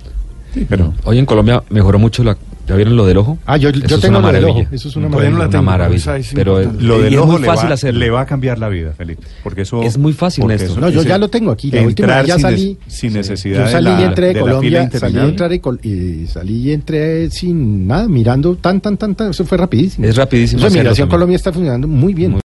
sí, 0.53 0.65
pero 0.67 0.93
Hoy 1.05 1.17
en 1.17 1.25
Colombia 1.25 1.63
mejoró 1.69 1.97
mucho 1.97 2.23
la 2.23 2.35
¿Ya 2.69 2.75
vieron 2.75 2.95
lo 2.95 3.05
del 3.05 3.17
ojo? 3.17 3.37
Ah, 3.47 3.57
yo, 3.57 3.71
yo 3.71 3.83
Eso 3.83 3.95
es 3.95 4.01
tengo 4.01 4.19
una 4.19 4.27
lo 4.27 4.33
del 4.33 4.45
ojo. 4.45 4.59
Eso 4.71 4.87
es 4.89 4.95
una 4.95 5.09
maravilla. 5.09 5.29
la 5.31 5.35
una 5.37 5.49
tengo, 5.49 5.63
maravilla. 5.63 5.97
esa 5.97 6.17
es 6.17 6.31
Pero 6.35 6.57
importante. 6.61 6.83
Lo 6.85 6.99
del 7.01 7.13
es 7.13 7.19
ojo 7.19 7.31
muy 7.31 7.41
le 7.41 7.47
fácil 7.47 7.69
va, 7.69 7.73
hacerlo. 7.73 7.99
le 7.99 8.09
va 8.11 8.21
a 8.21 8.25
cambiar 8.27 8.59
la 8.59 8.69
vida, 8.69 8.93
Felipe. 8.95 9.23
Porque 9.43 9.61
eso 9.63 9.81
Es 9.81 9.97
muy 9.97 10.13
fácil, 10.13 10.43
porque 10.43 10.53
Néstor. 10.57 10.71
eso- 10.71 10.79
No, 10.81 10.89
yo 10.91 11.01
ya 11.01 11.17
lo 11.17 11.29
tengo 11.29 11.49
aquí. 11.51 11.71
La 11.71 11.81
última 11.81 12.17
vez 12.17 12.27
ya 12.27 12.37
salí. 12.37 12.77
sin 12.85 13.13
necesidad 13.13 13.57
Yo 13.61 13.65
de 13.65 13.71
salí 13.71 13.85
la- 13.89 14.01
y 14.01 14.03
entré 14.03 14.27
de, 14.27 14.33
de 14.33 14.39
la 14.39 14.41
Colombia, 14.45 14.89
salí 14.91 15.15
y, 15.17 15.19
entré 15.19 15.49
de 15.49 15.61
Col- 15.61 15.79
y 15.83 16.27
salí 16.27 16.55
y 16.57 16.71
entré 16.71 17.31
sin 17.31 17.87
nada, 17.87 18.07
mirando 18.07 18.55
tan, 18.55 18.79
tan, 18.81 18.97
tan, 18.97 19.15
tan. 19.15 19.31
Eso 19.31 19.45
fue 19.45 19.57
rapidísimo. 19.57 20.05
Es 20.05 20.15
rapidísimo 20.15 20.59
hacerlo 20.61 20.79
Migración. 20.83 21.09
Colombia 21.09 21.35
está 21.37 21.51
funcionando 21.51 21.87
muy 21.87 22.13
bien. 22.13 22.29
Muy 22.29 22.37